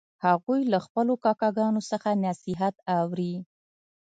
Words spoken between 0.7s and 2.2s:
له خپلو کاکاګانو څخه